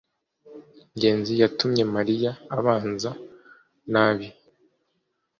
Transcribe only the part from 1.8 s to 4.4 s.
mariya abanza nabi